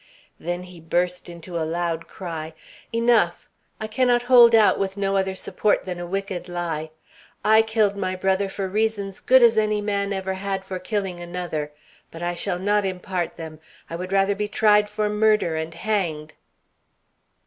[0.39, 2.55] Then he burst into a loud cry:
[2.91, 3.47] "Enough!
[3.79, 6.89] I cannot hold out, with no other support than a wicked lie.
[7.45, 11.71] I killed my brother for reasons good as any man ever had for killing another.
[12.09, 13.59] But I shall not impart them.
[13.91, 16.33] I would rather be tried for murder and hanged."